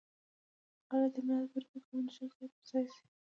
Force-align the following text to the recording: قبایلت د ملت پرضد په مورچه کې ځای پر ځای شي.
قبایلت 0.89 1.11
د 1.15 1.17
ملت 1.27 1.47
پرضد 1.51 1.81
په 1.87 1.93
مورچه 2.03 2.25
کې 2.33 2.35
ځای 2.37 2.49
پر 2.51 2.59
ځای 2.69 2.85
شي. 2.93 3.03